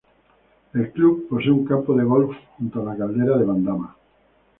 [0.73, 3.95] El Club posee un campo de golf junto a la Caldera de Bandama.